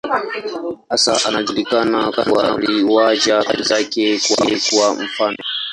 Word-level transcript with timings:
Hasa 0.89 1.21
anajulikana 1.27 2.11
kwa 2.11 2.57
riwaya 2.59 3.41
zake, 3.61 4.19
kwa 4.71 4.93
mfano. 4.93 5.37